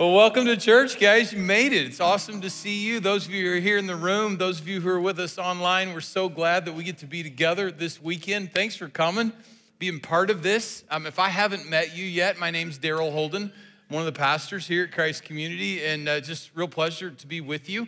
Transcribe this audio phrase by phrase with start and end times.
[0.00, 1.30] Well, welcome to church, guys.
[1.30, 1.84] You made it.
[1.84, 3.00] It's awesome to see you.
[3.00, 5.20] Those of you who are here in the room, those of you who are with
[5.20, 8.50] us online, we're so glad that we get to be together this weekend.
[8.54, 9.30] Thanks for coming,
[9.78, 10.84] being part of this.
[10.90, 13.52] Um, if I haven't met you yet, my name's Daryl Holden.
[13.90, 17.26] I'm one of the pastors here at Christ Community, and uh, just real pleasure to
[17.26, 17.86] be with you.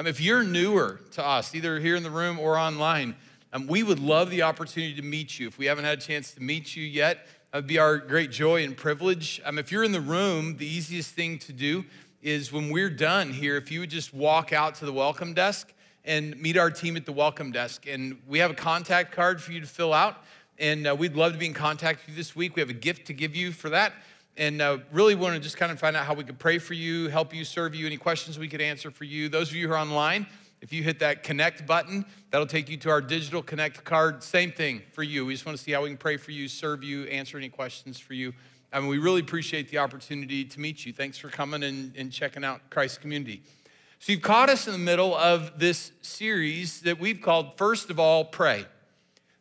[0.00, 3.14] Um, if you're newer to us, either here in the room or online,
[3.52, 5.46] um, we would love the opportunity to meet you.
[5.46, 8.30] If we haven't had a chance to meet you yet, it would be our great
[8.30, 9.38] joy and privilege.
[9.44, 11.84] Um, if you're in the room, the easiest thing to do
[12.22, 15.70] is when we're done here, if you would just walk out to the welcome desk
[16.06, 17.86] and meet our team at the welcome desk.
[17.86, 20.16] And we have a contact card for you to fill out.
[20.58, 22.56] And uh, we'd love to be in contact with you this week.
[22.56, 23.92] We have a gift to give you for that.
[24.38, 26.72] And uh, really want to just kind of find out how we could pray for
[26.72, 29.28] you, help you, serve you, any questions we could answer for you.
[29.28, 30.26] Those of you who are online,
[30.62, 34.22] if you hit that connect button, that'll take you to our digital connect card.
[34.22, 35.26] Same thing for you.
[35.26, 37.48] We just want to see how we can pray for you, serve you, answer any
[37.48, 38.32] questions for you.
[38.72, 40.92] I mean, we really appreciate the opportunity to meet you.
[40.92, 43.42] Thanks for coming and, and checking out Christ Community.
[43.98, 47.98] So, you've caught us in the middle of this series that we've called First of
[47.98, 48.64] All, Pray.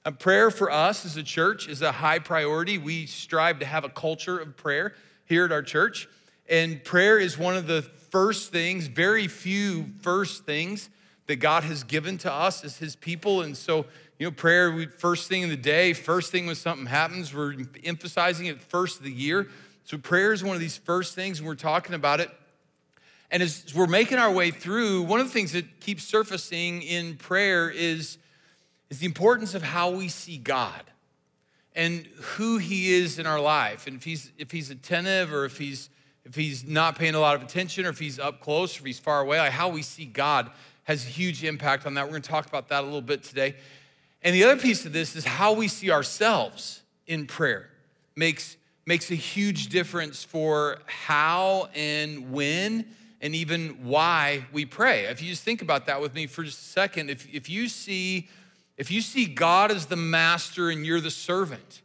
[0.04, 2.80] A prayer for us as a church is a high priority.
[2.80, 6.08] We strive to have a culture of prayer here at our church.
[6.50, 10.90] And prayer is one of the first things, very few first things
[11.32, 13.42] that God has given to us as His people.
[13.42, 13.86] And so,
[14.20, 17.56] you know, prayer, we, first thing in the day, first thing when something happens, we're
[17.86, 19.48] emphasizing it first of the year.
[19.86, 22.30] So, prayer is one of these first things, and we're talking about it.
[23.32, 27.16] And as we're making our way through, one of the things that keeps surfacing in
[27.16, 28.18] prayer is,
[28.90, 30.84] is the importance of how we see God
[31.74, 33.88] and who He is in our life.
[33.88, 35.90] And if He's, if he's attentive or if He's
[36.24, 38.86] if he's not paying a lot of attention or if he's up close or if
[38.86, 40.52] he's far away, like how we see God
[40.92, 42.06] has a huge impact on that.
[42.06, 43.56] We're going to talk about that a little bit today.
[44.22, 47.70] And the other piece of this is how we see ourselves in prayer
[48.16, 52.86] makes, makes a huge difference for how and when
[53.22, 55.06] and even why we pray.
[55.06, 57.68] If you just think about that with me for just a second, if, if you
[57.68, 58.30] see
[58.78, 61.82] if you see God as the master and you're the servant,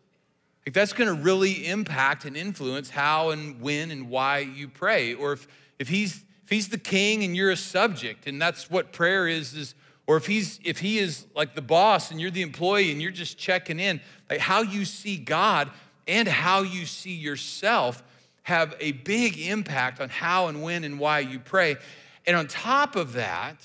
[0.65, 5.13] like that's going to really impact and influence how and when and why you pray.
[5.13, 5.47] Or if,
[5.79, 9.53] if he's if he's the king and you're a subject, and that's what prayer is,
[9.53, 9.75] is
[10.07, 13.11] or if he's if he is like the boss and you're the employee and you're
[13.11, 15.69] just checking in, like how you see God
[16.07, 18.01] and how you see yourself
[18.45, 21.75] have a big impact on how and when and why you pray.
[22.29, 23.57] And on top of that,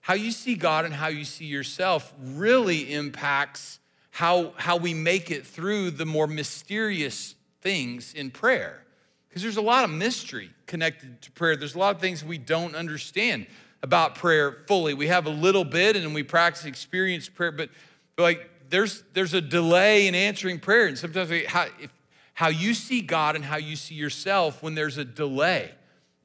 [0.00, 3.78] how you see God and how you see yourself really impacts
[4.10, 8.82] how, how we make it through the more mysterious things in prayer.
[9.28, 11.56] Because there's a lot of mystery connected to prayer.
[11.56, 13.46] There's a lot of things we don't understand
[13.82, 14.94] about prayer fully.
[14.94, 17.70] We have a little bit and we practice experience prayer, but,
[18.18, 20.86] like there's there's a delay in answering prayer.
[20.86, 21.90] And sometimes we, how, if,
[22.34, 25.70] how you see God and how you see yourself when there's a delay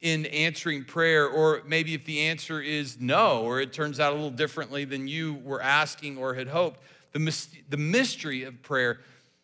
[0.02, 4.16] in answering prayer, or maybe if the answer is no, or it turns out a
[4.16, 6.82] little differently than you were asking or had hoped.
[7.14, 9.00] The, the mystery of prayer,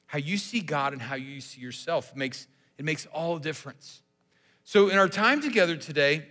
[0.08, 2.48] how you see God and how you see yourself makes
[2.80, 4.02] it makes all the difference.
[4.64, 6.26] So, in our time together today,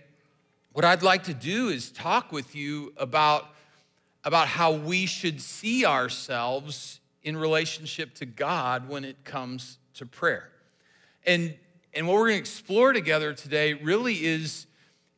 [0.73, 3.45] what I'd like to do is talk with you about,
[4.23, 10.49] about how we should see ourselves in relationship to God when it comes to prayer.
[11.25, 11.53] And,
[11.93, 14.65] and what we're going to explore together today really is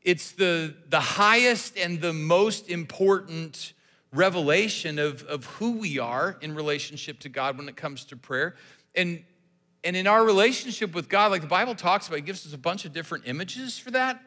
[0.01, 3.71] it's the, the highest and the most important
[4.11, 8.55] revelation of, of who we are in relationship to God when it comes to prayer.
[8.95, 9.23] And
[9.83, 12.57] and in our relationship with God, like the Bible talks about, it gives us a
[12.57, 14.21] bunch of different images for that.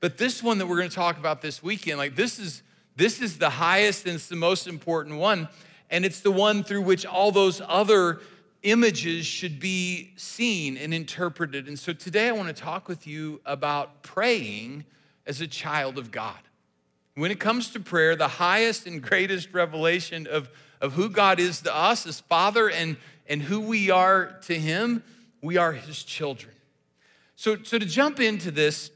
[0.00, 2.62] But this one that we're going to talk about this weekend, like this is
[2.96, 5.48] this is the highest and it's the most important one.
[5.90, 8.20] And it's the one through which all those other
[8.62, 11.68] images should be seen and interpreted.
[11.68, 14.84] And so today I want to talk with you about praying
[15.26, 16.38] as a child of God.
[17.14, 20.48] When it comes to prayer, the highest and greatest revelation of,
[20.80, 22.96] of who God is to us as Father and
[23.26, 25.02] and who we are to Him,
[25.42, 26.54] we are His children.
[27.36, 28.90] So, so to jump into this,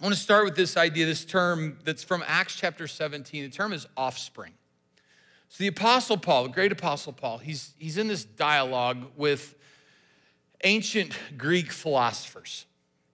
[0.00, 3.42] I want to start with this idea, this term that's from Acts chapter 17.
[3.44, 4.52] The term is offspring.
[5.48, 9.54] So the Apostle Paul, the great Apostle Paul, he's, he's in this dialogue with
[10.62, 12.66] ancient Greek philosophers.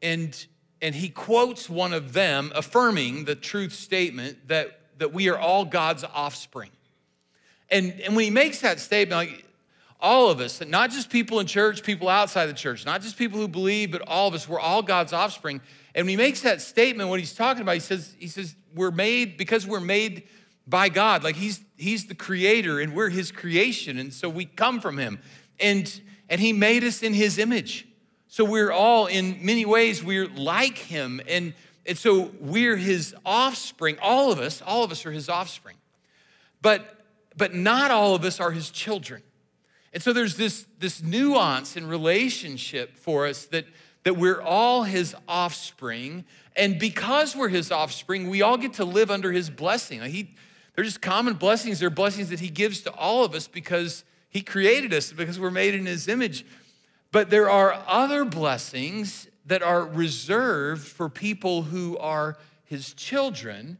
[0.03, 0.47] And,
[0.83, 5.65] and he quotes one of them affirming the truth statement that, that we are all
[5.65, 6.71] God's offspring.
[7.71, 9.45] And, and when he makes that statement, like,
[10.05, 13.41] all of us, not just people in church, people outside the church, not just people
[13.41, 15.61] who believe, but all of us, we're all God's offspring.
[15.95, 18.91] And when he makes that statement, what he's talking about, he says, he says, we're
[18.91, 20.29] made because we're made
[20.67, 21.25] by God.
[21.25, 23.99] Like he's he's the creator and we're his creation.
[23.99, 25.19] And so we come from him.
[25.59, 27.87] And and he made us in his image.
[28.29, 31.21] So we're all, in many ways, we're like him.
[31.29, 31.55] And,
[31.87, 33.97] and so we're his offspring.
[34.03, 35.77] All of us, all of us are his offspring.
[36.61, 37.05] But,
[37.37, 39.23] but not all of us are his children.
[39.95, 43.65] And so there's this, this nuance in relationship for us that,
[44.03, 46.25] that we're all his offspring.
[46.57, 50.03] And because we're his offspring, we all get to live under his blessing.
[50.03, 50.35] He,
[50.75, 51.79] they're just common blessings.
[51.79, 55.53] They're blessings that he gives to all of us because he created us, because we're
[55.53, 56.45] made in his image.
[57.13, 63.79] But there are other blessings that are reserved for people who are his children.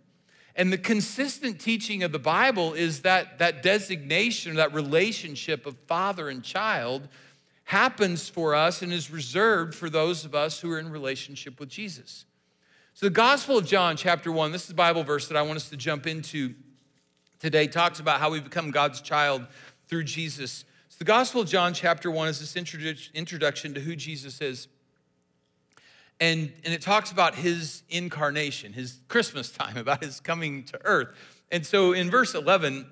[0.57, 6.29] And the consistent teaching of the Bible is that that designation, that relationship of father
[6.29, 7.09] and child
[7.65, 11.69] happens for us and is reserved for those of us who are in relationship with
[11.69, 12.25] Jesus.
[12.93, 15.57] So, the Gospel of John, chapter one, this is the Bible verse that I want
[15.57, 16.55] us to jump into
[17.41, 19.47] today, talks about how we become God's child
[19.89, 20.65] through Jesus.
[20.89, 22.57] So the Gospel of John, chapter 1, is this
[23.15, 24.69] introduction to who Jesus is.
[26.21, 31.09] And, and it talks about his incarnation, his Christmas time, about his coming to earth.
[31.51, 32.87] And so in verse 11,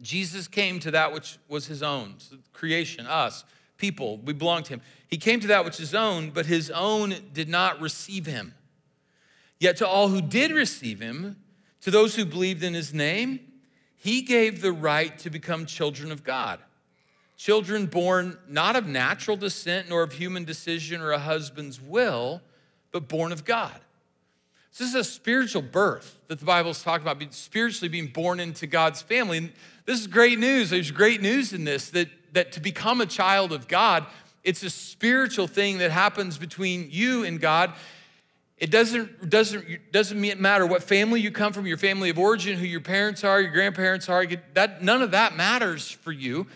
[0.00, 2.16] Jesus came to that which was his own,
[2.52, 3.44] creation, us,
[3.76, 4.82] people, we belong to him.
[5.08, 8.54] He came to that which is own, but his own did not receive him.
[9.58, 11.36] Yet to all who did receive him,
[11.80, 13.40] to those who believed in his name,
[13.94, 16.60] he gave the right to become children of God
[17.36, 22.40] children born not of natural descent nor of human decision or a husband's will,
[22.92, 23.78] but born of God.
[24.76, 28.40] So this is a spiritual birth that the Bible is talking about, spiritually being born
[28.40, 29.38] into God's family.
[29.38, 29.52] And
[29.86, 30.70] this is great news.
[30.70, 34.04] There's great news in this that, that to become a child of God,
[34.44, 37.72] it's a spiritual thing that happens between you and God.
[38.58, 42.66] It doesn't, doesn't, doesn't matter what family you come from, your family of origin, who
[42.66, 46.46] your parents are, your grandparents are, that, none of that matters for you.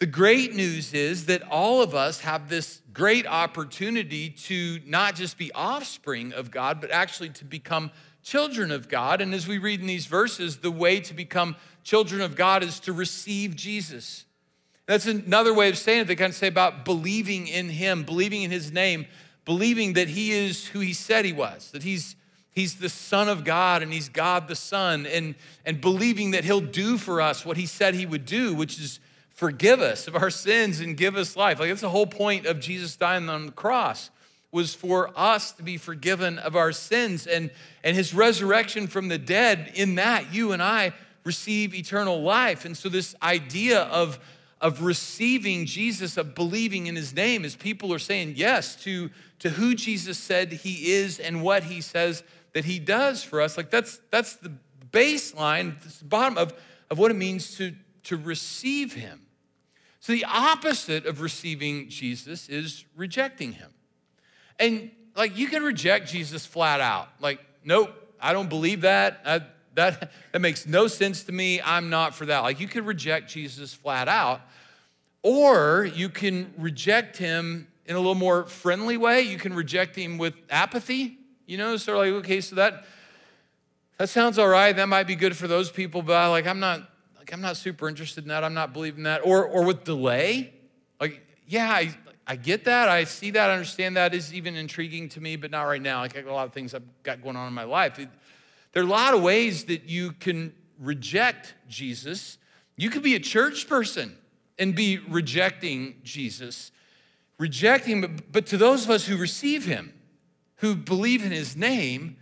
[0.00, 5.36] The great news is that all of us have this great opportunity to not just
[5.36, 7.90] be offspring of God, but actually to become
[8.22, 9.20] children of God.
[9.20, 11.54] And as we read in these verses, the way to become
[11.84, 14.24] children of God is to receive Jesus.
[14.86, 16.06] That's another way of saying it.
[16.06, 19.04] They kind of say about believing in Him, believing in His name,
[19.44, 22.16] believing that He is who He said He was, that He's
[22.52, 25.34] He's the Son of God and He's God the Son, and,
[25.66, 28.98] and believing that He'll do for us what He said He would do, which is
[29.40, 31.58] forgive us of our sins and give us life.
[31.58, 34.10] Like that's the whole point of Jesus dying on the cross
[34.52, 37.50] was for us to be forgiven of our sins and
[37.82, 40.92] and his resurrection from the dead in that you and I
[41.24, 42.66] receive eternal life.
[42.66, 44.20] And so this idea of
[44.60, 49.08] of receiving Jesus, of believing in his name, as people are saying yes to,
[49.38, 52.22] to who Jesus said he is and what he says
[52.52, 53.56] that he does for us.
[53.56, 54.52] Like that's that's the
[54.92, 56.52] baseline, the bottom of,
[56.90, 59.28] of what it means to, to receive him.
[60.00, 63.70] So, the opposite of receiving Jesus is rejecting him.
[64.58, 67.08] And like you can reject Jesus flat out.
[67.20, 69.20] Like, nope, I don't believe that.
[69.24, 69.42] I,
[69.74, 71.60] that, that makes no sense to me.
[71.62, 72.40] I'm not for that.
[72.40, 74.40] Like, you can reject Jesus flat out,
[75.22, 79.22] or you can reject him in a little more friendly way.
[79.22, 82.84] You can reject him with apathy, you know, sort of like, okay, so that
[83.98, 84.74] that sounds all right.
[84.74, 86.89] That might be good for those people, but like, I'm not
[87.30, 88.42] like, I'm not super interested in that.
[88.42, 89.20] I'm not believing that.
[89.24, 90.52] Or, or with delay,
[91.00, 91.94] like, yeah, I,
[92.26, 92.88] I get that.
[92.88, 93.50] I see that.
[93.50, 96.00] I understand that is even intriguing to me, but not right now.
[96.00, 98.00] Like, I got a lot of things I've got going on in my life.
[98.00, 98.08] It,
[98.72, 102.38] there are a lot of ways that you can reject Jesus.
[102.76, 104.16] You could be a church person
[104.58, 106.72] and be rejecting Jesus,
[107.38, 109.92] rejecting, but, but to those of us who receive him,
[110.56, 112.16] who believe in his name,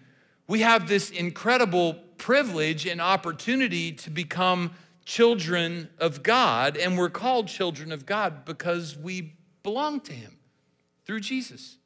[0.46, 4.72] we have this incredible privilege and opportunity to become
[5.08, 10.36] children of God, and we're called children of God because we belong to Him
[11.06, 11.78] through Jesus.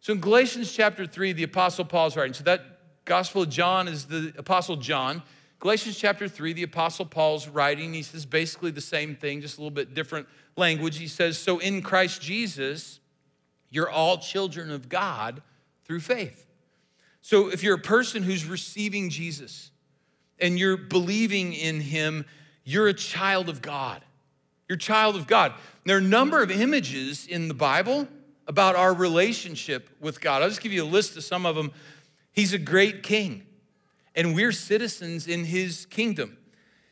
[0.00, 2.34] So in Galatians chapter 3, the Apostle Paul's writing.
[2.34, 5.22] So that Gospel of John is the Apostle John.
[5.60, 7.94] Galatians chapter 3, the Apostle Paul's writing.
[7.94, 10.98] He says basically the same thing, just a little bit different language.
[10.98, 12.98] He says, So in Christ Jesus,
[13.70, 15.42] you're all children of God
[15.84, 16.44] through faith.
[17.20, 19.70] So if you're a person who's receiving Jesus
[20.40, 22.24] and you're believing in him,
[22.68, 24.02] you're a child of God.
[24.68, 25.54] You're a child of God.
[25.86, 28.06] There are a number of images in the Bible
[28.46, 30.42] about our relationship with God.
[30.42, 31.72] I'll just give you a list of some of them.
[32.30, 33.46] He's a great king,
[34.14, 36.36] and we're citizens in his kingdom.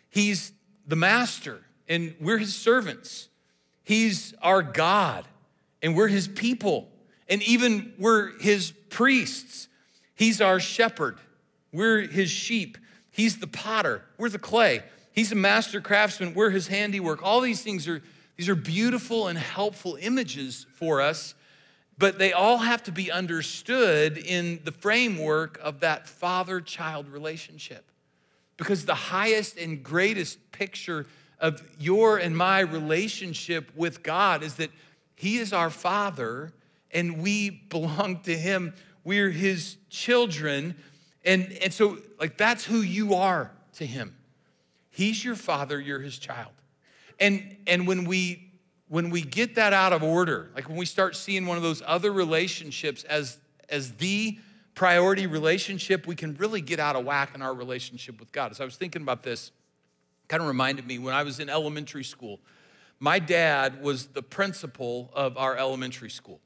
[0.08, 0.52] He's
[0.86, 3.28] the master, and we're his servants.
[3.84, 5.26] He's our God,
[5.82, 6.88] and we're his people,
[7.28, 9.68] and even we're his priests.
[10.14, 11.18] He's our shepherd,
[11.70, 12.78] we're his sheep.
[13.10, 14.82] He's the potter, we're the clay.
[15.16, 16.34] He's a master craftsman.
[16.34, 17.22] We're his handiwork.
[17.24, 18.02] All these things are,
[18.36, 21.34] these are beautiful and helpful images for us.
[21.98, 27.90] but they all have to be understood in the framework of that father child relationship.
[28.56, 31.06] Because the highest and greatest picture
[31.38, 34.70] of your and my relationship with God is that
[35.14, 36.52] He is our Father
[36.90, 38.74] and we belong to Him.
[39.04, 40.74] We're His children.
[41.24, 44.14] And, and so, like, that's who you are to Him.
[44.96, 46.52] He's your Father, you're His child.
[47.20, 48.46] And, and when we
[48.88, 51.82] when we get that out of order, like when we start seeing one of those
[51.84, 53.36] other relationships as,
[53.68, 54.38] as the
[54.74, 58.52] priority relationship, we can really get out of whack in our relationship with God.
[58.52, 59.50] As I was thinking about this,
[60.28, 62.38] kind of reminded me when I was in elementary school,
[63.00, 66.40] my dad was the principal of our elementary school.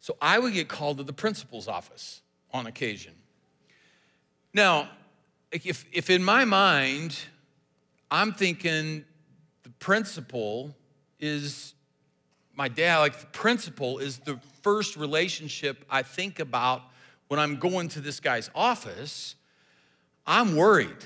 [0.00, 3.12] So I would get called to the principal's office on occasion.
[4.54, 4.88] Now,
[5.52, 7.18] if, if in my mind,
[8.10, 9.04] I'm thinking
[9.62, 10.74] the principal
[11.18, 11.74] is
[12.54, 16.82] my dad, like the principal is the first relationship I think about
[17.28, 19.36] when I'm going to this guy's office.
[20.26, 21.04] I'm worried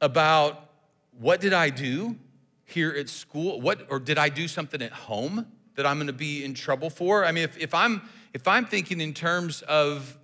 [0.00, 0.70] about
[1.18, 2.16] what did I do
[2.64, 3.60] here at school?
[3.60, 7.24] What or did I do something at home that I'm to be in trouble for?
[7.24, 8.02] I mean, if, if I'm
[8.32, 10.18] if I'm thinking in terms of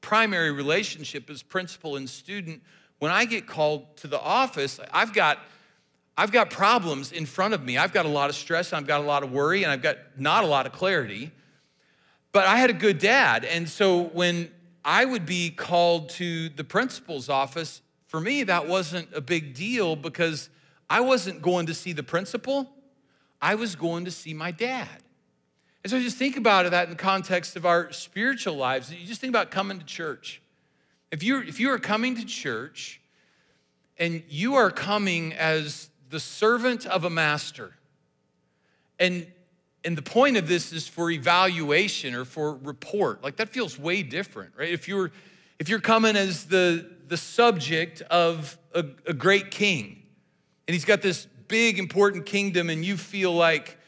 [0.00, 2.62] primary relationship as principal and student,
[2.98, 5.38] when I get called to the office, I've got
[6.16, 7.78] I've got problems in front of me.
[7.78, 9.98] I've got a lot of stress, I've got a lot of worry, and I've got
[10.16, 11.30] not a lot of clarity.
[12.32, 13.44] But I had a good dad.
[13.44, 14.50] And so when
[14.84, 19.94] I would be called to the principal's office, for me, that wasn't a big deal
[19.94, 20.50] because
[20.90, 22.68] I wasn't going to see the principal,
[23.40, 24.88] I was going to see my dad.
[25.84, 28.92] And so just think about that in the context of our spiritual lives.
[28.92, 30.42] You just think about coming to church.
[31.10, 33.00] If you're, if you are coming to church
[33.98, 37.74] and you are coming as the servant of a master,
[38.98, 39.26] and,
[39.84, 44.02] and the point of this is for evaluation or for report, like that feels way
[44.02, 44.70] different, right?
[44.70, 45.10] If you're,
[45.58, 50.02] if you're coming as the, the subject of a, a great king,
[50.66, 53.78] and he's got this big, important kingdom, and you feel like,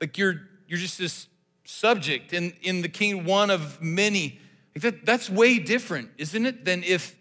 [0.00, 1.26] like you're, you're just this
[1.64, 4.40] subject in, in the king, one of many.
[4.78, 7.16] Like that, that's way different, isn't it, than if,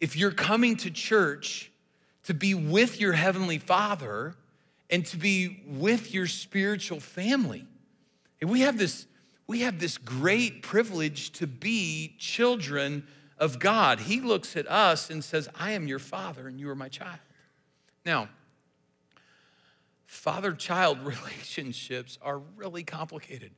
[0.00, 1.72] if you're coming to church
[2.22, 4.36] to be with your heavenly father
[4.88, 7.66] and to be with your spiritual family.
[8.40, 9.06] And we have this,
[9.48, 13.04] we have this great privilege to be children
[13.38, 13.98] of God.
[13.98, 17.18] He looks at us and says, I am your father and you are my child.
[18.06, 18.28] Now,
[20.06, 23.50] father child relationships are really complicated.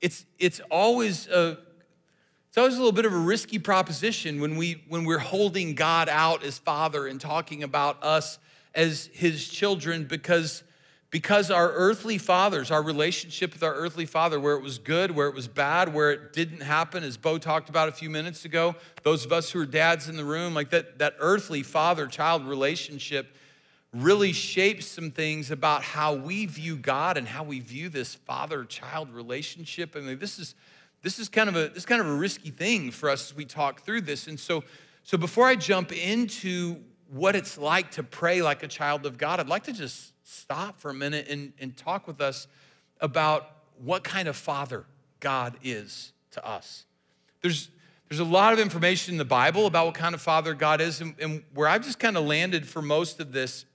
[0.00, 1.58] It's, it's, always a,
[2.54, 6.08] it's always a little bit of a risky proposition when, we, when we're holding God
[6.08, 8.38] out as father and talking about us
[8.76, 10.62] as his children because
[11.10, 15.26] because our earthly fathers, our relationship with our earthly father, where it was good, where
[15.26, 18.76] it was bad, where it didn't happen, as Bo talked about a few minutes ago,
[19.02, 22.46] those of us who are dads in the room, like that, that earthly father child
[22.46, 23.34] relationship
[23.92, 28.64] really shapes some things about how we view God and how we view this father
[28.64, 29.96] child relationship.
[29.96, 30.54] I mean, this is.
[31.04, 33.36] This is kind of a this is kind of a risky thing for us as
[33.36, 34.26] we talk through this.
[34.26, 34.64] And so,
[35.02, 36.78] so before I jump into
[37.10, 40.80] what it's like to pray like a child of God, I'd like to just stop
[40.80, 42.48] for a minute and, and talk with us
[43.02, 44.86] about what kind of father
[45.20, 46.86] God is to us.
[47.42, 47.68] There's,
[48.08, 51.02] there's a lot of information in the Bible about what kind of father God is,
[51.02, 53.66] and, and where I've just kind of landed for most of this,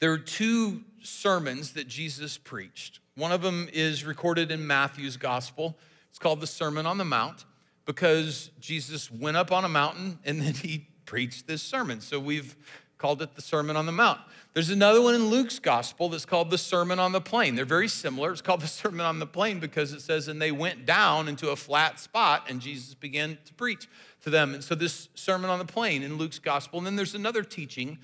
[0.00, 3.00] there are two sermons that Jesus preached.
[3.14, 5.76] One of them is recorded in Matthew's gospel.
[6.10, 7.44] It's called the Sermon on the Mount
[7.84, 12.00] because Jesus went up on a mountain and then he preached this sermon.
[12.00, 12.54] So we've
[12.98, 14.20] called it the Sermon on the Mount.
[14.52, 17.54] There's another one in Luke's gospel that's called the Sermon on the Plain.
[17.54, 18.32] They're very similar.
[18.32, 21.50] It's called the Sermon on the Plain because it says, and they went down into
[21.50, 23.88] a flat spot and Jesus began to preach
[24.22, 24.54] to them.
[24.54, 26.78] And so this Sermon on the Plain in Luke's gospel.
[26.78, 27.98] And then there's another teaching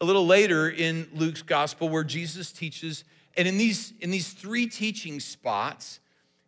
[0.00, 3.04] a little later in Luke's gospel where Jesus teaches.
[3.36, 6.00] And in these, in these three teaching spots,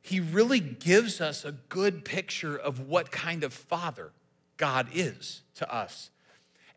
[0.07, 4.13] he really gives us a good picture of what kind of father
[4.57, 6.11] God is to us.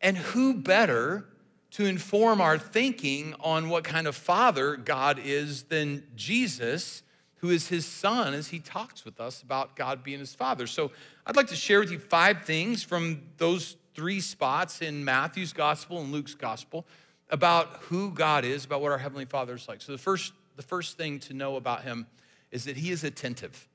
[0.01, 1.25] And who better
[1.71, 7.03] to inform our thinking on what kind of father God is than Jesus,
[7.35, 10.65] who is his son, as he talks with us about God being his father.
[10.65, 10.89] So
[11.27, 16.01] I'd like to share with you five things from those three spots in Matthew's gospel
[16.01, 16.87] and Luke's gospel
[17.29, 19.83] about who God is, about what our heavenly father is like.
[19.83, 22.07] So the first, the first thing to know about him
[22.51, 23.67] is that he is attentive.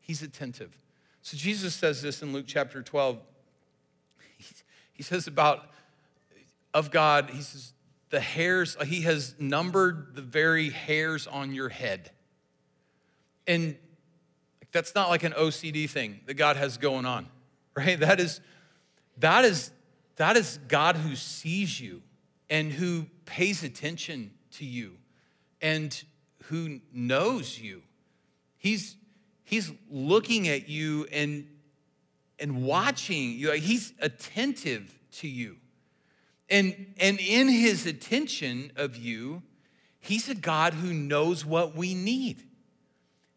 [0.00, 0.76] He's attentive.
[1.22, 3.18] So Jesus says this in Luke chapter 12.
[4.92, 5.70] He says about
[6.72, 7.72] of God, he says,
[8.10, 12.10] the hairs, he has numbered the very hairs on your head.
[13.46, 13.76] And
[14.72, 17.26] that's not like an OCD thing that God has going on,
[17.76, 17.98] right?
[17.98, 18.40] That is,
[19.18, 19.70] that is,
[20.16, 22.02] that is God who sees you
[22.50, 24.92] and who pays attention to you
[25.62, 26.04] and
[26.48, 27.82] who knows you.
[28.56, 28.96] He's,
[29.44, 31.46] he's looking at you and,
[32.38, 33.52] and watching you.
[33.52, 35.56] He's attentive to you.
[36.50, 39.42] And, and in his attention of you,
[40.00, 42.42] he's a God who knows what we need.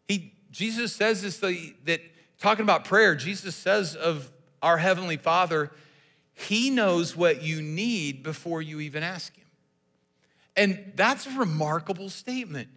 [0.06, 2.00] He, Jesus says this that
[2.38, 4.30] talking about prayer, Jesus says of
[4.62, 5.70] our Heavenly Father,
[6.34, 9.46] He knows what you need before you even ask Him.
[10.56, 12.68] And that's a remarkable statement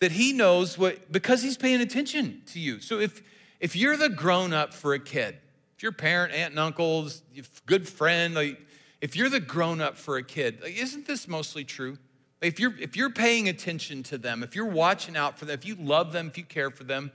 [0.00, 2.80] that He knows what, because He's paying attention to you.
[2.80, 3.22] So if,
[3.60, 5.36] if you're the grown up for a kid,
[5.76, 7.22] if your parent, aunt, and uncles,
[7.66, 8.60] good friend, like,
[9.00, 11.96] if you're the grown up for a kid, like, isn't this mostly true?
[12.42, 15.66] If you're, if you're paying attention to them, if you're watching out for them, if
[15.66, 17.10] you love them, if you care for them,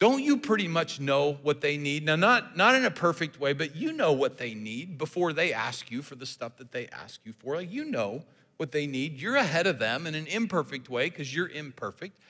[0.00, 2.04] don't you pretty much know what they need?
[2.04, 5.52] Now, not, not in a perfect way, but you know what they need before they
[5.52, 7.56] ask you for the stuff that they ask you for.
[7.56, 8.22] Like you know
[8.58, 9.18] what they need.
[9.20, 12.20] You're ahead of them in an imperfect way because you're imperfect.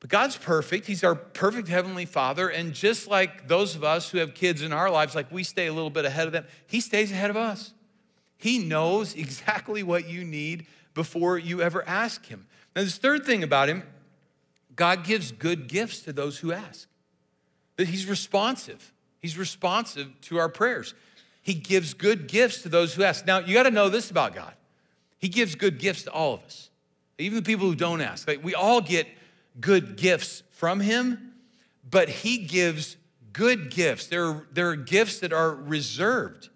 [0.00, 0.86] But God's perfect.
[0.86, 2.48] He's our perfect Heavenly Father.
[2.48, 5.66] And just like those of us who have kids in our lives, like we stay
[5.66, 7.72] a little bit ahead of them, He stays ahead of us.
[8.36, 12.46] He knows exactly what you need before you ever ask Him.
[12.76, 13.82] Now, this third thing about Him,
[14.76, 16.88] God gives good gifts to those who ask.
[17.76, 18.92] That He's responsive.
[19.20, 20.94] He's responsive to our prayers.
[21.42, 23.26] He gives good gifts to those who ask.
[23.26, 24.52] Now, you got to know this about God.
[25.18, 26.70] He gives good gifts to all of us,
[27.18, 28.26] even the people who don't ask.
[28.26, 29.06] Like we all get
[29.60, 31.32] good gifts from Him,
[31.88, 32.96] but He gives
[33.32, 34.06] good gifts.
[34.06, 36.48] There are, there are gifts that are reserved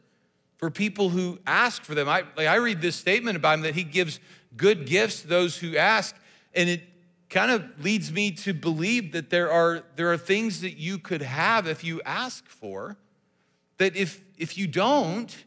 [0.56, 2.08] for people who ask for them.
[2.08, 4.20] I, like I read this statement about him that he gives
[4.56, 6.14] good gifts to those who ask,
[6.54, 6.82] and it
[7.28, 11.22] kind of leads me to believe that there are, there are things that you could
[11.22, 12.96] have if you ask for,
[13.78, 15.44] that if, if you don't,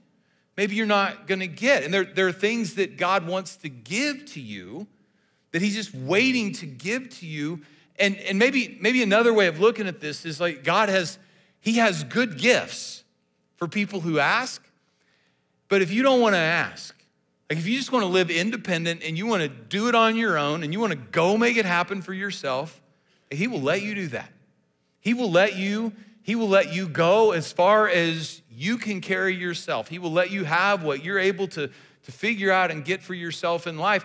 [0.58, 1.84] maybe you're not gonna get.
[1.84, 4.88] And there, there are things that God wants to give to you
[5.52, 7.62] that he's just waiting to give to you.
[7.98, 11.18] And, and maybe, maybe another way of looking at this is like God has,
[11.62, 13.04] he has good gifts
[13.56, 14.62] for people who ask,
[15.70, 16.94] but if you don't want to ask,
[17.50, 20.16] like if you just want to live independent and you want to do it on
[20.16, 22.82] your own and you want to go make it happen for yourself,
[23.32, 24.32] he will let you do that.
[25.00, 25.94] He will let you
[26.26, 29.88] he will let you go as far as you can carry yourself.
[29.88, 31.70] He will let you have what you're able to,
[32.04, 34.04] to figure out and get for yourself in life.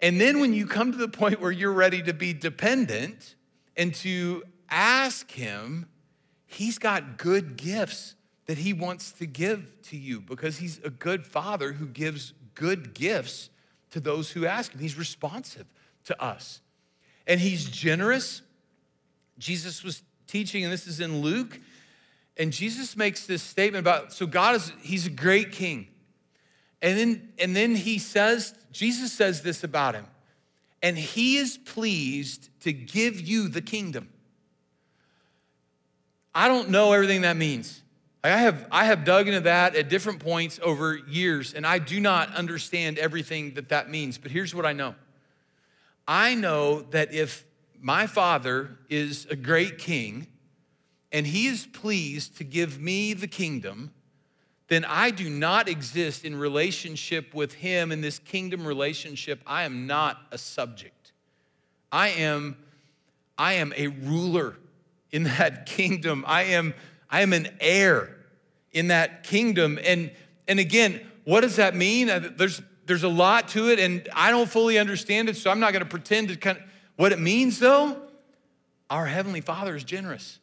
[0.00, 3.34] And then when you come to the point where you're ready to be dependent
[3.76, 5.86] and to ask Him,
[6.46, 8.14] He's got good gifts
[8.46, 12.94] that he wants to give to you because he's a good father who gives good
[12.94, 13.50] gifts
[13.90, 14.80] to those who ask him.
[14.80, 15.66] He's responsive
[16.04, 16.60] to us.
[17.26, 18.42] And he's generous.
[19.38, 21.60] Jesus was teaching, and this is in Luke,
[22.36, 25.88] and Jesus makes this statement about so God is, he's a great king.
[26.82, 30.06] And then, and then he says, Jesus says this about him,
[30.82, 34.10] and he is pleased to give you the kingdom.
[36.34, 37.82] I don't know everything that means.
[38.22, 41.98] I have, I have dug into that at different points over years, and I do
[41.98, 44.18] not understand everything that that means.
[44.18, 44.94] But here's what I know
[46.06, 47.45] I know that if
[47.80, 50.26] my father is a great king
[51.12, 53.92] and he is pleased to give me the kingdom,
[54.68, 59.40] then I do not exist in relationship with him in this kingdom relationship.
[59.46, 61.12] I am not a subject.
[61.92, 62.56] I am,
[63.38, 64.56] I am a ruler
[65.12, 66.24] in that kingdom.
[66.26, 66.74] I am
[67.10, 68.16] I am an heir
[68.72, 69.78] in that kingdom.
[69.84, 70.10] And,
[70.48, 72.10] and again, what does that mean?
[72.10, 75.60] Uh, there's, there's a lot to it, and I don't fully understand it, so I'm
[75.60, 76.64] not going to pretend to kind of.
[76.96, 77.96] What it means, though,
[78.90, 80.40] our Heavenly Father is generous.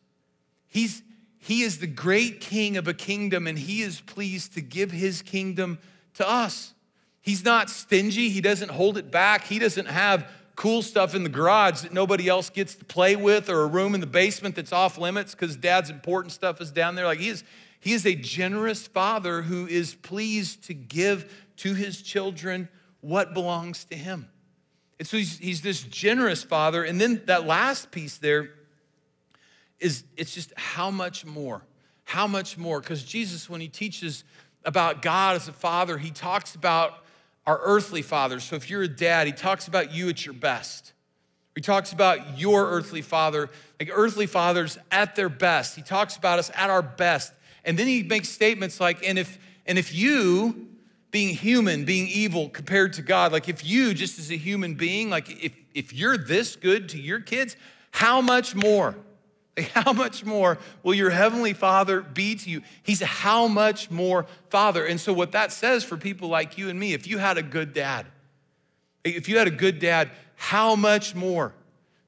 [0.67, 1.01] He's,
[1.39, 5.21] he is the great king of a kingdom, and He is pleased to give His
[5.21, 5.79] kingdom
[6.15, 6.73] to us.
[7.21, 11.29] He's not stingy, He doesn't hold it back, He doesn't have cool stuff in the
[11.29, 14.71] garage that nobody else gets to play with or a room in the basement that's
[14.71, 17.43] off limits because dad's important stuff is down there like he is
[17.79, 22.69] he is a generous father who is pleased to give to his children
[23.01, 24.29] what belongs to him
[25.03, 28.51] and so he's, he's this generous father and then that last piece there
[29.79, 31.61] is it's just how much more
[32.05, 34.23] how much more because jesus when he teaches
[34.63, 37.03] about god as a father he talks about
[37.45, 38.43] our earthly fathers.
[38.43, 40.93] So if you're a dad, he talks about you at your best.
[41.55, 45.75] He talks about your earthly father, like earthly fathers at their best.
[45.75, 47.33] He talks about us at our best.
[47.63, 50.67] And then he makes statements like, and if and if you
[51.13, 55.09] being human, being evil compared to God, like if you just as a human being,
[55.09, 57.55] like if if you're this good to your kids,
[57.91, 58.95] How much more?
[59.55, 62.63] Like, how much more will your heavenly Father be to you?
[62.81, 64.83] He's a how much more Father.
[64.83, 67.43] And so, what that says for people like you and me, if you had a
[67.43, 68.07] good dad,
[69.03, 71.53] if you had a good dad, how much more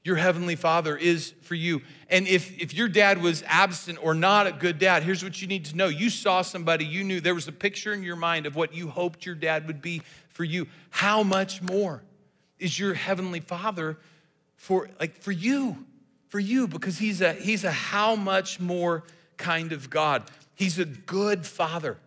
[0.06, 1.82] your heavenly Father is for you?
[2.10, 5.48] And if, if your dad was absent or not a good dad, here's what you
[5.48, 5.88] need to know.
[5.88, 8.88] You saw somebody, you knew there was a picture in your mind of what you
[8.88, 10.68] hoped your dad would be for you.
[10.92, 12.04] How much more
[12.60, 13.98] is your heavenly Father
[14.56, 15.86] for like for you?
[16.36, 19.04] for you because he's a he's a how much more
[19.38, 20.30] kind of God.
[20.54, 21.98] He's a good father.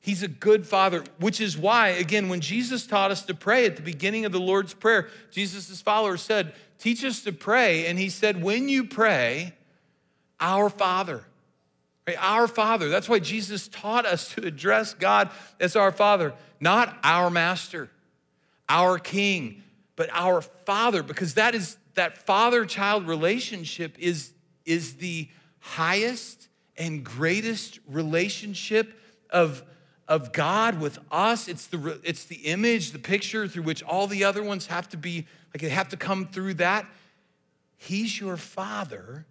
[0.00, 3.76] He's a good father, which is why, again, when Jesus taught us to pray at
[3.76, 7.86] the beginning of the Lord's Prayer, Jesus' followers said, Teach us to pray.
[7.86, 9.54] And he said, When you pray,
[10.40, 11.24] our Father,
[12.06, 12.16] right?
[12.20, 12.88] Our Father.
[12.88, 17.90] That's why Jesus taught us to address God as our Father, not our Master,
[18.68, 19.62] our King,
[19.96, 24.32] but our Father, because that is that father child relationship is,
[24.64, 29.64] is the highest and greatest relationship of,
[30.08, 31.48] of God with us.
[31.48, 34.96] It's the, it's the image, the picture through which all the other ones have to
[34.96, 36.86] be, like they have to come through that.
[37.76, 39.26] He's your father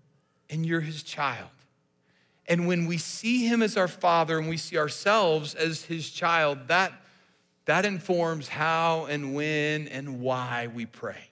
[0.49, 1.49] and you're his child.
[2.47, 6.67] And when we see him as our father and we see ourselves as his child,
[6.67, 6.93] that,
[7.65, 11.29] that informs how and when and why we pray.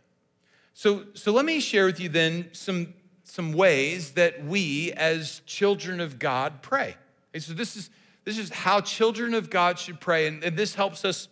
[0.74, 6.00] So, so let me share with you then some, some ways that we as children
[6.00, 6.96] of God pray.
[7.32, 7.92] Okay, so this is,
[8.24, 11.28] this is how children of God should pray, and, and this helps us.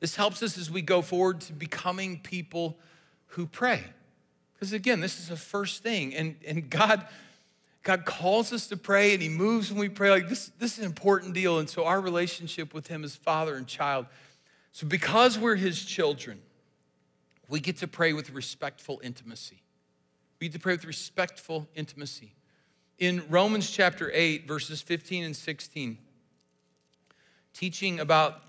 [0.00, 2.78] This helps us as we go forward to becoming people
[3.28, 3.82] who pray.
[4.54, 6.14] Because again, this is the first thing.
[6.14, 7.06] And, and God,
[7.82, 10.10] God calls us to pray and He moves when we pray.
[10.10, 11.58] Like this, this is an important deal.
[11.58, 14.06] And so our relationship with Him is father and child.
[14.72, 16.40] So because we're His children,
[17.48, 19.62] we get to pray with respectful intimacy.
[20.40, 22.34] We get to pray with respectful intimacy.
[22.98, 25.98] In Romans chapter 8, verses 15 and 16,
[27.54, 28.42] teaching about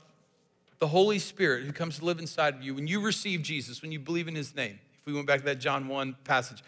[0.79, 3.91] the Holy Spirit who comes to live inside of you, when you receive Jesus, when
[3.91, 6.63] you believe in his name, if we went back to that John 1 passage,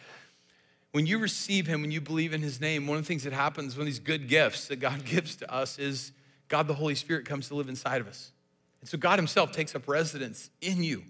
[0.92, 3.34] when you receive him, when you believe in his name, one of the things that
[3.34, 6.12] happens one of these good gifts that God gives to us is
[6.50, 8.32] God the Holy Spirit comes to live inside of us.
[8.82, 11.04] And so God himself takes up residence in you.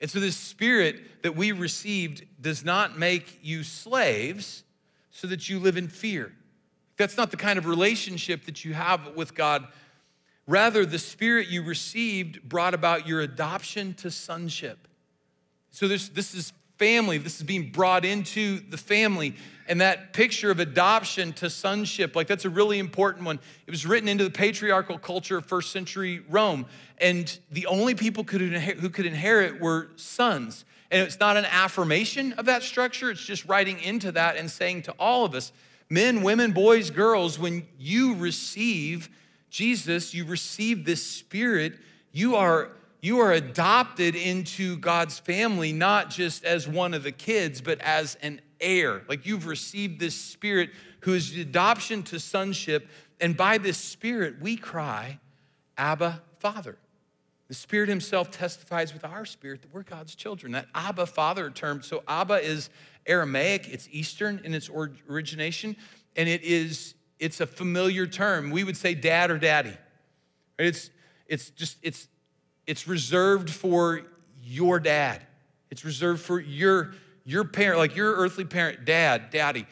[0.00, 4.64] And so, this spirit that we received does not make you slaves
[5.12, 6.32] so that you live in fear.
[6.96, 9.68] That's not the kind of relationship that you have with God.
[10.48, 14.88] Rather, the spirit you received brought about your adoption to sonship.
[15.70, 17.18] So, this, this is family.
[17.18, 19.36] This is being brought into the family.
[19.68, 23.38] And that picture of adoption to sonship, like that's a really important one.
[23.66, 26.66] It was written into the patriarchal culture of first century Rome.
[26.98, 30.64] And the only people could inher- who could inherit were sons.
[30.92, 34.82] And it's not an affirmation of that structure, it's just writing into that and saying
[34.82, 35.50] to all of us
[35.88, 39.08] men, women, boys, girls, when you receive
[39.50, 41.78] Jesus, you receive this spirit,
[42.12, 47.60] you are you are adopted into God's family, not just as one of the kids,
[47.60, 49.02] but as an heir.
[49.08, 52.88] Like you've received this spirit who is adoption to sonship.
[53.20, 55.18] And by this spirit, we cry,
[55.76, 56.78] Abba, Father.
[57.48, 60.52] The Spirit Himself testifies with our spirit that we're God's children.
[60.52, 61.82] That Abba, Father term.
[61.82, 62.70] So, Abba is
[63.06, 64.70] Aramaic, it's Eastern in its
[65.08, 65.76] origination,
[66.16, 68.50] and it is it's a familiar term.
[68.50, 69.76] We would say dad or daddy.
[70.58, 70.90] It's
[71.26, 72.08] it's just it's
[72.66, 74.02] it's reserved for
[74.42, 75.22] your dad.
[75.70, 76.92] It's reserved for your,
[77.24, 79.66] your parent, like your earthly parent, dad, daddy.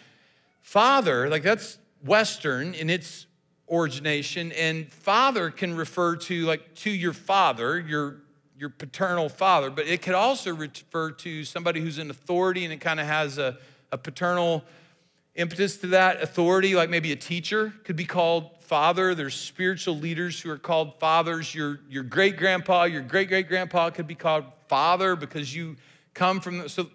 [0.63, 3.27] Father, like that's Western in its
[3.71, 8.17] origination, and father can refer to like to your father, your
[8.61, 12.81] your paternal father, but it could also refer to somebody who's in authority and it
[12.81, 13.57] kind of has a,
[13.91, 14.63] a paternal
[15.35, 19.15] impetus to that authority, like maybe a teacher could be called father.
[19.15, 21.55] There's spiritual leaders who are called fathers.
[21.55, 25.77] Your, your great grandpa, your great great grandpa could be called father because you
[26.13, 26.69] come from.
[26.69, 26.91] So,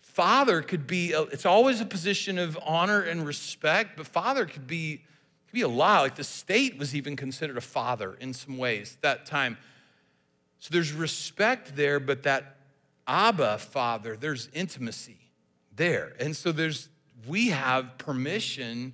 [0.00, 4.66] father could be, a, it's always a position of honor and respect, but father could
[4.66, 5.04] be,
[5.50, 6.02] could be a lot.
[6.02, 9.58] Like the state was even considered a father in some ways that time.
[10.58, 12.56] So, there's respect there, but that
[13.06, 15.18] Abba, father, there's intimacy
[15.74, 16.12] there.
[16.20, 16.88] And so, there's
[17.26, 18.92] we have permission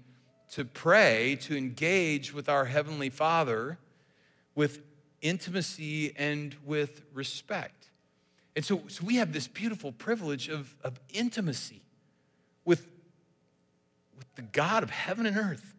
[0.52, 3.78] to pray, to engage with our Heavenly Father
[4.54, 4.80] with
[5.20, 7.90] intimacy and with respect.
[8.54, 11.82] And so, so we have this beautiful privilege of, of intimacy
[12.64, 12.88] with,
[14.16, 15.75] with the God of heaven and earth.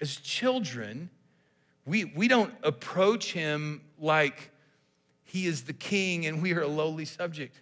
[0.00, 1.10] As children,
[1.84, 4.50] we, we don't approach him like
[5.24, 7.60] he is the king and we are a lowly subject.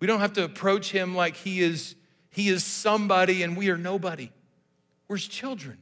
[0.00, 1.94] We don't have to approach him like he is
[2.30, 4.30] He is somebody and we are nobody.
[5.08, 5.78] We're his children.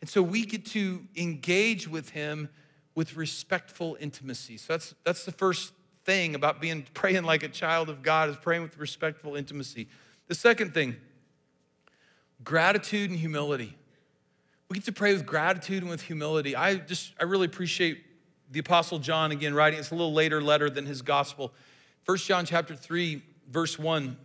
[0.00, 2.48] And so we get to engage with him
[2.94, 4.56] with respectful intimacy.
[4.58, 5.72] So that's, that's the first
[6.04, 9.86] thing about being praying like a child of God is praying with respectful intimacy.
[10.26, 10.96] The second thing,
[12.42, 13.76] gratitude and humility.
[14.68, 16.56] We get to pray with gratitude and with humility.
[16.56, 18.02] I just, I really appreciate
[18.50, 19.78] the Apostle John again writing.
[19.78, 21.52] It's a little later letter than his gospel.
[22.04, 24.16] First John chapter 3, verse 1.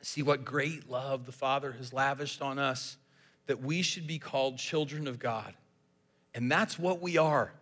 [0.00, 2.96] See what great love the Father has lavished on us
[3.46, 5.54] that we should be called children of God.
[6.34, 7.52] And that's what we are.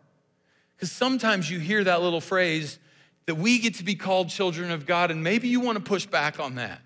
[0.77, 2.79] Because sometimes you hear that little phrase
[3.25, 6.05] that we get to be called children of God, and maybe you want to push
[6.07, 6.81] back on that.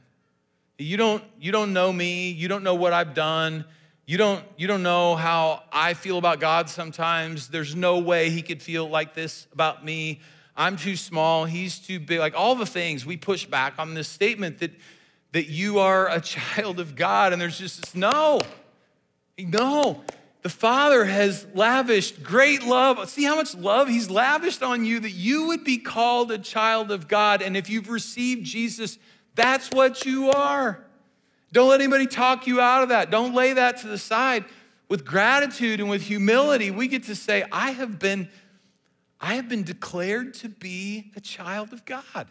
[0.79, 3.65] You don't, you don't know me, you don't know what I've done,
[4.11, 7.47] you don't, you don't know how I feel about God sometimes.
[7.47, 10.19] There's no way he could feel like this about me.
[10.57, 12.19] I'm too small, he's too big.
[12.19, 14.73] Like all the things we push back on this statement that,
[15.31, 18.41] that you are a child of God, and there's just this no,
[19.39, 20.03] no.
[20.43, 23.09] The Father has lavished great love.
[23.09, 26.91] See how much love He's lavished on you that you would be called a child
[26.91, 27.43] of God.
[27.43, 28.99] And if you've received Jesus,
[29.37, 30.85] that's what you are.
[31.53, 33.11] Don't let anybody talk you out of that.
[33.11, 34.45] Don't lay that to the side.
[34.89, 38.29] With gratitude and with humility, we get to say, I have been,
[39.21, 42.29] I have been declared to be a child of God.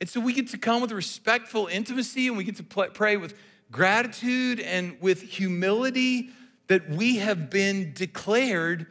[0.00, 3.34] And so we get to come with respectful intimacy and we get to pray with
[3.70, 6.30] gratitude and with humility
[6.66, 8.86] that we have been declared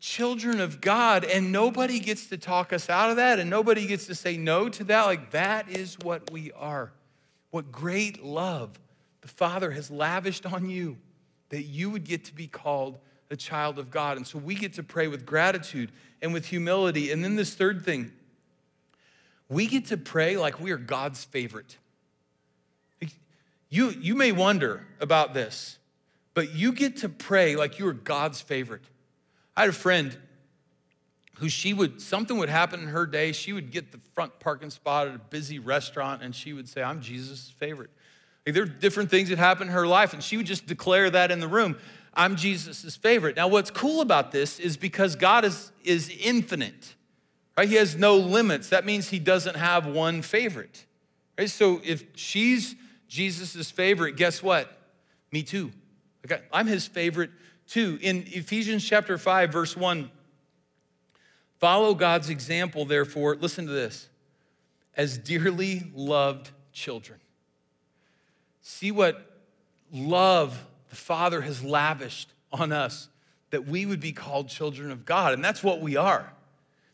[0.00, 4.06] children of God, and nobody gets to talk us out of that, and nobody gets
[4.06, 5.04] to say no to that.
[5.04, 6.92] Like, that is what we are.
[7.50, 8.78] What great love
[9.20, 10.96] the Father has lavished on you
[11.50, 12.98] that you would get to be called
[13.30, 14.16] a child of God.
[14.16, 17.10] And so we get to pray with gratitude and with humility.
[17.10, 18.12] And then this third thing,
[19.48, 21.76] we get to pray like we are God's favorite.
[23.68, 25.78] You, you may wonder about this
[26.34, 28.84] but you get to pray like you are God's favorite.
[29.56, 30.16] I had a friend
[31.36, 33.32] who she would, something would happen in her day.
[33.32, 36.82] She would get the front parking spot at a busy restaurant and she would say,
[36.82, 37.90] I'm Jesus' favorite.
[38.52, 41.30] There are different things that happen in her life, and she would just declare that
[41.30, 41.76] in the room.
[42.14, 43.36] I'm Jesus' favorite.
[43.36, 46.94] Now, what's cool about this is because God is, is infinite,
[47.56, 47.68] right?
[47.68, 48.70] He has no limits.
[48.70, 50.84] That means he doesn't have one favorite,
[51.38, 51.48] right?
[51.48, 52.74] So if she's
[53.08, 54.76] Jesus' favorite, guess what?
[55.30, 55.70] Me too.
[56.24, 57.30] Okay, I'm his favorite
[57.68, 57.98] too.
[58.02, 60.10] In Ephesians chapter 5, verse 1,
[61.58, 64.08] follow God's example, therefore, listen to this,
[64.96, 67.19] as dearly loved children.
[68.60, 69.42] See what
[69.92, 73.08] love the Father has lavished on us
[73.50, 75.34] that we would be called children of God.
[75.34, 76.32] And that's what we are.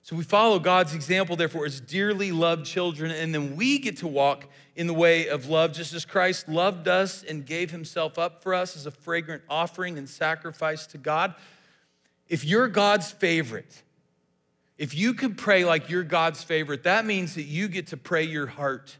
[0.02, 4.06] So we follow God's example, therefore, as dearly loved children, and then we get to
[4.06, 8.40] walk in the way of love, just as Christ loved us and gave himself up
[8.40, 11.34] for us as a fragrant offering and sacrifice to God.
[12.28, 13.82] If you're God's favorite,
[14.78, 18.22] if you could pray like you're God's favorite, that means that you get to pray
[18.22, 18.96] your heart.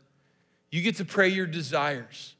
[0.72, 2.34] You get to pray your desires.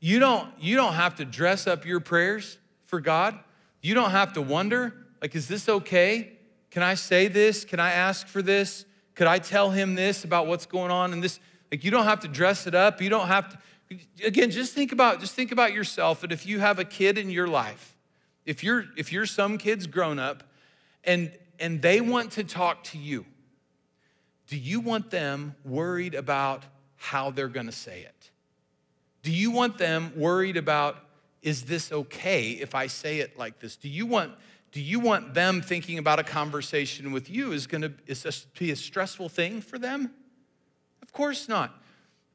[0.00, 3.38] You don't, you don't have to dress up your prayers for God.
[3.80, 6.32] You don't have to wonder, like, is this okay?
[6.70, 7.64] Can I say this?
[7.64, 8.84] Can I ask for this?
[9.14, 11.40] Could I tell him this about what's going on in this?
[11.72, 13.00] Like you don't have to dress it up.
[13.00, 13.58] You don't have to
[14.24, 17.30] again, just think about just think about yourself that if you have a kid in
[17.30, 17.96] your life,
[18.44, 20.44] if you're if you're some kid's grown up
[21.04, 23.24] and and they want to talk to you,
[24.48, 26.64] do you want them worried about
[26.96, 28.30] how they're going to say it?
[29.26, 30.98] Do you want them worried about
[31.42, 33.74] is this okay if I say it like this?
[33.74, 34.34] Do you want
[34.70, 38.70] do you want them thinking about a conversation with you is to is this be
[38.70, 40.12] a stressful thing for them?
[41.02, 41.76] Of course not.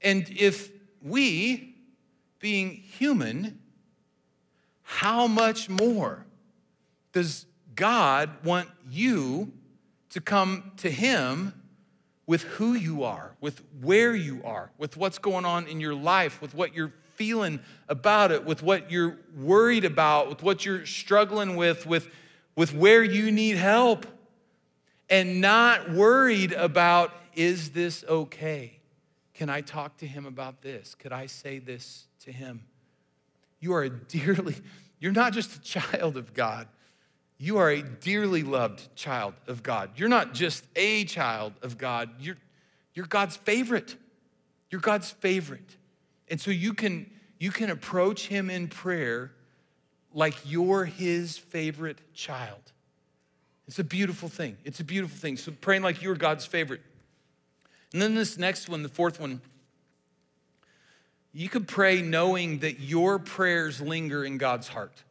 [0.02, 0.70] And if
[1.02, 1.78] we,
[2.40, 3.62] being human,
[4.84, 6.26] how much more
[7.14, 9.54] does God want you
[10.10, 11.54] to come to Him
[12.32, 16.42] with who you are, with where you are, with what's going on in your life,
[16.42, 21.58] with what you're feeling about it, with what you're worried about, with what you're struggling
[21.58, 22.08] with, with
[22.56, 24.06] with where you need help
[25.10, 28.80] and not worried about is this okay?
[29.34, 30.96] Can I talk to him about this?
[30.96, 32.64] Could I say this to him?
[33.60, 34.56] You are a dearly,
[35.02, 36.70] you're not just a child of God,
[37.42, 39.90] you are a dearly loved child of God.
[39.96, 42.38] You're not just a child of God, you're,
[42.94, 43.96] you're God's favorite.
[44.70, 45.76] You're God's favorite.
[46.30, 49.32] And so you can, you can approach him in prayer
[50.14, 52.62] like you're his favorite child.
[53.68, 54.56] It's a beautiful thing.
[54.64, 55.36] It's a beautiful thing.
[55.36, 56.82] So praying like you're God's favorite.
[57.92, 59.42] And then this next one, the fourth one,
[61.34, 65.04] you could pray knowing that your prayers linger in God's heart.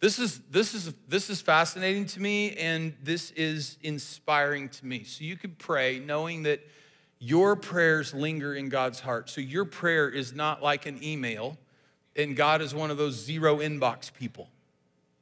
[0.00, 5.04] This is, this, is, this is fascinating to me and this is inspiring to me.
[5.04, 6.66] So you could pray knowing that
[7.18, 9.28] your prayers linger in God's heart.
[9.28, 11.58] So your prayer is not like an email,
[12.16, 14.48] and God is one of those zero inbox people.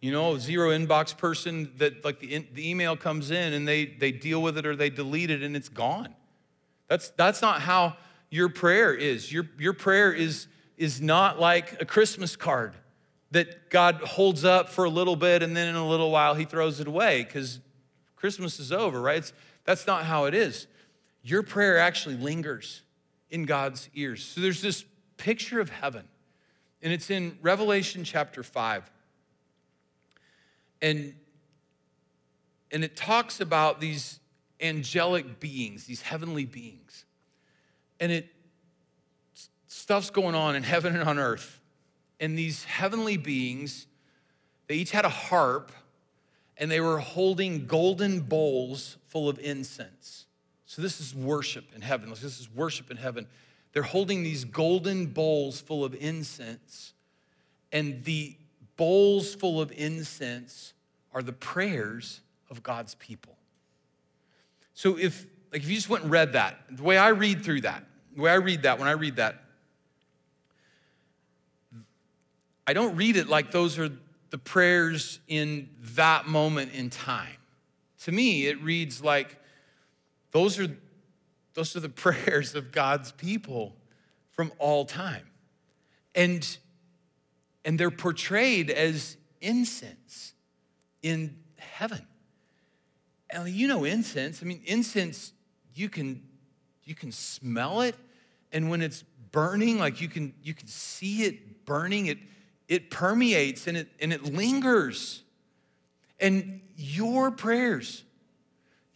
[0.01, 4.13] You know, zero inbox person that like the, the email comes in and they, they
[4.13, 6.15] deal with it or they delete it and it's gone.
[6.87, 7.97] That's, that's not how
[8.31, 9.33] your prayer is.
[9.33, 12.75] Your, your prayer is, is not like a Christmas card
[13.31, 16.45] that God holds up for a little bit and then in a little while he
[16.45, 17.61] throws it away because
[18.17, 19.19] Christmas is over, right?
[19.19, 19.33] It's,
[19.65, 20.67] that's not how it is.
[21.23, 22.83] Your prayer actually lingers
[23.31, 24.25] in God's ears.
[24.25, 24.85] So there's this
[25.19, 26.05] picture of heaven,
[26.83, 28.91] and it's in Revelation chapter 5.
[30.81, 31.15] And,
[32.71, 34.21] and it talks about these
[34.61, 37.05] angelic beings, these heavenly beings.
[38.01, 38.29] And it
[39.67, 41.58] stuff's going on in heaven and on earth.
[42.21, 43.87] And these heavenly beings,
[44.67, 45.73] they each had a harp
[46.57, 50.27] and they were holding golden bowls full of incense.
[50.67, 52.11] So this is worship in heaven.
[52.11, 53.27] This is worship in heaven.
[53.73, 56.95] They're holding these golden bowls full of incense.
[57.73, 58.37] And the
[58.77, 60.75] bowls full of incense
[61.13, 63.37] are the prayers of God's people.
[64.75, 67.63] So if like if you just went and read that, the way I read through
[67.63, 69.43] that, the way I read that, when I read that,
[72.69, 73.91] I don't read it like those are
[74.29, 77.39] the prayers in that moment in time.
[78.01, 79.39] To me, it reads like
[80.33, 80.69] those are,
[81.55, 83.75] those are the prayers of God's people
[84.33, 85.25] from all time.
[86.15, 86.59] And
[87.65, 90.35] and they're portrayed as incense
[91.03, 92.07] in heaven.
[93.31, 95.33] And you know incense, I mean incense
[95.75, 96.23] you can
[96.85, 97.95] you can smell it
[98.53, 102.19] and when it's burning like you can you can see it burning it
[102.69, 105.23] it permeates and it and it lingers.
[106.21, 108.05] And your prayers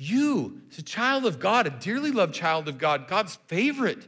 [0.02, 4.04] you, as a child of God, a dearly loved child of God, God's favorite,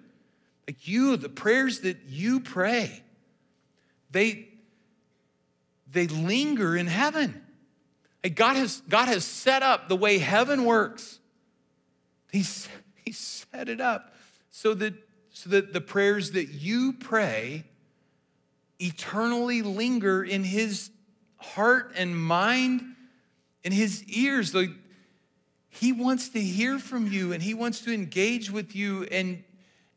[0.67, 3.03] like you, the prayers that you pray,
[4.11, 4.49] they,
[5.91, 7.43] they linger in heaven.
[8.35, 11.21] God has, God has set up the way heaven works.
[12.33, 12.69] He's,
[13.05, 14.15] he set it up
[14.51, 14.95] so that,
[15.31, 17.65] so that the prayers that you pray
[18.85, 20.91] eternally linger in his
[21.39, 22.83] heart and mind
[23.63, 24.55] in his ears.
[24.55, 24.71] Like
[25.69, 29.43] he wants to hear from you and he wants to engage with you and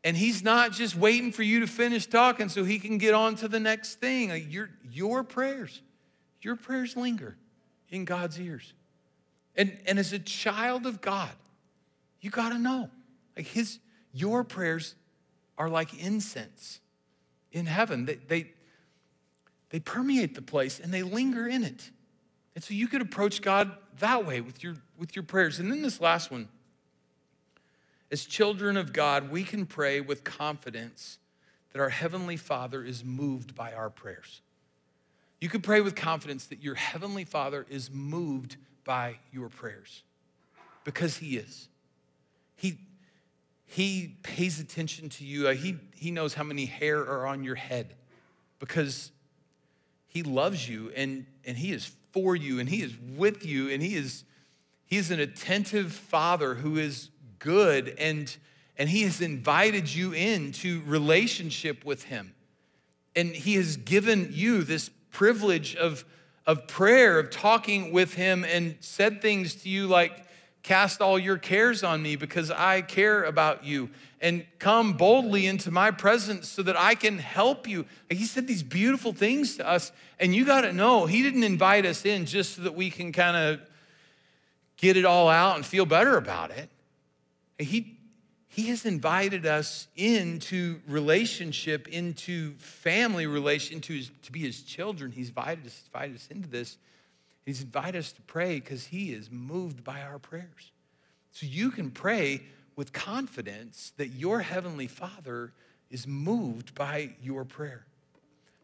[0.04, 3.34] and he's not just waiting for you to finish talking so he can get on
[3.36, 4.30] to the next thing.
[4.30, 5.82] Like your, your prayers,
[6.40, 7.36] your prayers linger
[7.90, 8.72] in God's ears.
[9.56, 11.32] And, and as a child of God,
[12.20, 12.90] you got to know,
[13.36, 13.80] like his,
[14.12, 14.94] your prayers
[15.58, 16.80] are like incense
[17.50, 18.04] in heaven.
[18.04, 18.52] They, they,
[19.70, 21.90] they permeate the place and they linger in it.
[22.54, 25.58] And so you could approach God that way with your, with your prayers.
[25.58, 26.48] And then this last one
[28.10, 31.18] as children of God, we can pray with confidence
[31.72, 34.40] that our Heavenly Father is moved by our prayers.
[35.40, 40.02] You can pray with confidence that your Heavenly Father is moved by your prayers
[40.84, 41.68] because He is.
[42.56, 42.78] He,
[43.66, 45.48] he pays attention to you.
[45.48, 47.94] He, he knows how many hair are on your head
[48.58, 49.12] because
[50.08, 53.82] He loves you and, and He is for you and He is with you and
[53.82, 54.24] He is,
[54.84, 58.36] he is an attentive Father who is good and
[58.78, 62.32] and he has invited you into relationship with him.
[63.16, 66.04] And he has given you this privilege of
[66.46, 70.24] of prayer of talking with him and said things to you like
[70.62, 73.90] cast all your cares on me because I care about you
[74.20, 77.86] and come boldly into my presence so that I can help you.
[78.10, 81.86] He said these beautiful things to us, and you got to know, He didn't invite
[81.86, 83.60] us in just so that we can kind of
[84.76, 86.68] get it all out and feel better about it.
[87.58, 87.98] He,
[88.48, 95.12] he has invited us into relationship, into family relation, to, his, to be his children.
[95.12, 96.78] He's invited us, invited us into this.
[97.48, 100.70] He's invited us to pray because he is moved by our prayers.
[101.32, 102.42] So you can pray
[102.76, 105.54] with confidence that your heavenly Father
[105.90, 107.86] is moved by your prayer.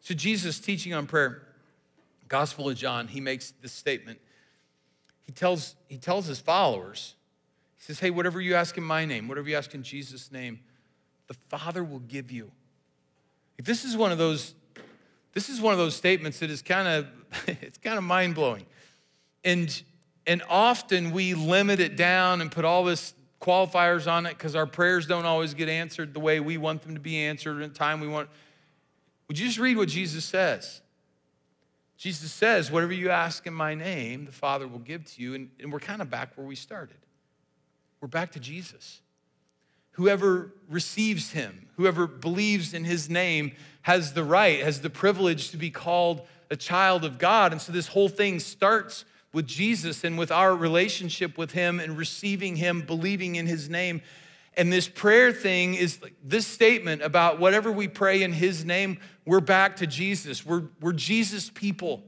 [0.03, 1.41] So Jesus teaching on prayer,
[2.29, 4.21] Gospel of John, he makes this statement.
[5.23, 7.15] He tells, he tells his followers,
[7.79, 10.61] he says, Hey, whatever you ask in my name, whatever you ask in Jesus' name,
[11.27, 12.51] the Father will give you.
[13.57, 14.55] This is one of those,
[15.33, 17.07] this is one of those statements that is kind of,
[17.63, 18.67] it's kind of mind blowing.
[19.45, 19.83] And,
[20.27, 24.67] and often we limit it down and put all this qualifiers on it because our
[24.67, 28.01] prayers don't always get answered the way we want them to be answered in time
[28.01, 28.29] we want.
[29.29, 30.81] Would you just read what Jesus says?
[31.97, 35.35] Jesus says, Whatever you ask in my name, the Father will give to you.
[35.35, 36.97] And, and we're kind of back where we started.
[38.01, 39.01] We're back to Jesus.
[39.93, 45.57] Whoever receives him, whoever believes in his name, has the right, has the privilege to
[45.57, 47.53] be called a child of God.
[47.53, 49.05] And so this whole thing starts
[49.35, 54.01] with Jesus and with our relationship with him and receiving him, believing in his name.
[54.57, 59.41] And this prayer thing is this statement about whatever we pray in his name, we're
[59.41, 60.47] back to Jesus.
[60.47, 62.05] We're, we're Jesus people.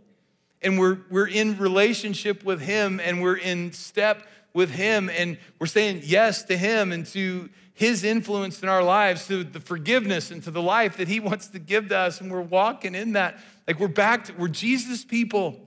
[0.63, 5.11] And we're, we're in relationship with him and we're in step with him.
[5.11, 9.61] And we're saying yes to him and to his influence in our lives, to the
[9.61, 12.21] forgiveness and to the life that he wants to give to us.
[12.21, 13.39] And we're walking in that.
[13.67, 15.66] Like we're back to, we're Jesus people.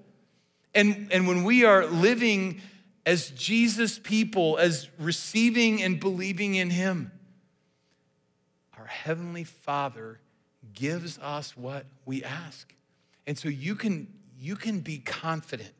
[0.73, 2.61] And, and when we are living
[3.05, 7.11] as Jesus people, as receiving and believing in him,
[8.77, 10.19] our Heavenly Father
[10.73, 12.73] gives us what we ask.
[13.25, 14.07] And so you can,
[14.39, 15.73] you can be confident.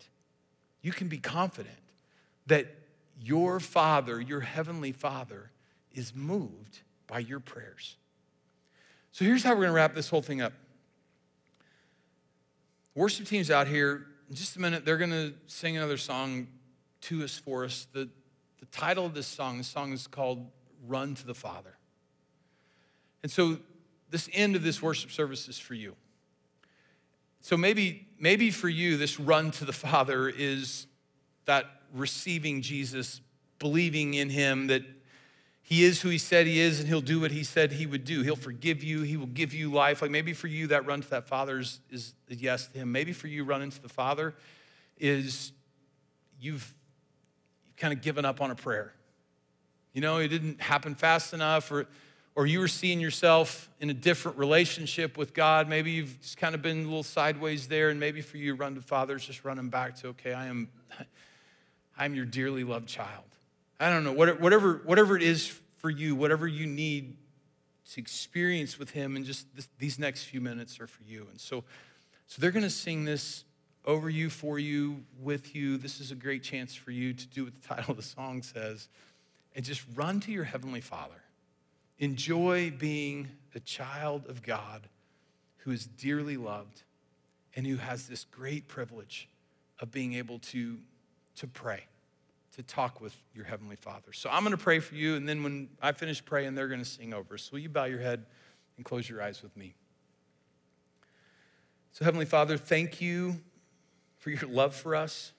[0.82, 1.76] You can be confident
[2.48, 2.68] that
[3.22, 5.52] your Father, your Heavenly Father,
[5.94, 7.96] is moved by your prayers.
[9.12, 10.54] So here's how we're going to wrap this whole thing up.
[12.96, 14.06] Worship team's out here.
[14.30, 16.48] In just a minute, they're going to sing another song
[17.02, 17.88] to us for us.
[17.94, 18.08] The,
[18.60, 20.46] the title of this song, this song is called
[20.88, 21.76] Run to the Father.
[23.24, 23.58] And so
[24.12, 25.96] this end of this worship service is for you.
[27.42, 30.86] So maybe, maybe for you, this run to the Father is
[31.46, 33.22] that receiving Jesus,
[33.58, 34.84] believing in Him, that
[35.70, 38.03] he is who he said he is, and he'll do what he said he would
[38.03, 38.24] do.
[38.24, 40.01] He'll forgive you, he will give you life.
[40.01, 42.91] Like maybe for you, that run to that Father is, is yes to him.
[42.91, 44.34] Maybe for you, running to the Father
[44.97, 45.51] is
[46.41, 46.74] you've,
[47.67, 48.95] you've kind of given up on a prayer.
[49.93, 51.86] You know, it didn't happen fast enough, or,
[52.34, 55.70] or you were seeing yourself in a different relationship with God.
[55.70, 58.74] Maybe you've just kind of been a little sideways there, and maybe for you, run
[58.74, 60.67] to Father is just running back to, okay, I am,
[61.95, 63.29] I'm your dearly loved child.
[63.80, 67.16] I don't know, whatever, whatever it is for you, whatever you need
[67.94, 71.28] to experience with Him, and just this, these next few minutes are for you.
[71.32, 71.64] And so,
[72.28, 73.46] so they're going to sing this
[73.86, 75.78] over you, for you, with you.
[75.78, 78.44] This is a great chance for you to do what the title of the song
[78.44, 78.90] says
[79.56, 81.24] and just run to your Heavenly Father.
[81.98, 84.88] Enjoy being a child of God
[85.60, 86.84] who is dearly loved
[87.56, 89.28] and who has this great privilege
[89.80, 90.78] of being able to,
[91.36, 91.84] to pray
[92.56, 94.12] to talk with your Heavenly Father.
[94.14, 96.80] So I'm going to pray for you, and then when I finish praying, they're going
[96.84, 97.38] to sing over.
[97.38, 98.26] So will you bow your head
[98.78, 99.74] and close your eyes with me?
[101.91, 103.41] So, Heavenly Father, thank you
[104.18, 105.34] for your love for us.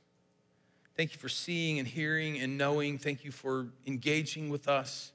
[0.97, 2.99] Thank you for seeing and hearing and knowing.
[2.99, 5.13] Thank you for engaging with us.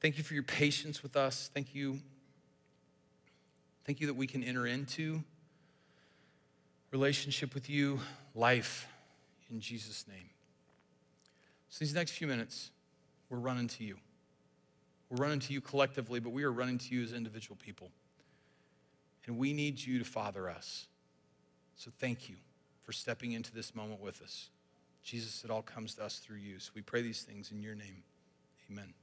[0.00, 1.50] Thank you for your patience with us.
[1.52, 2.00] Thank you.
[3.84, 5.22] Thank you that we can enter into
[6.90, 8.00] relationship with you,
[8.34, 8.88] life,
[9.50, 10.35] in Jesus' name.
[11.68, 12.70] So, these next few minutes,
[13.28, 13.96] we're running to you.
[15.10, 17.90] We're running to you collectively, but we are running to you as individual people.
[19.26, 20.86] And we need you to father us.
[21.76, 22.36] So, thank you
[22.82, 24.48] for stepping into this moment with us.
[25.02, 26.58] Jesus, it all comes to us through you.
[26.58, 28.02] So, we pray these things in your name.
[28.70, 28.94] Amen.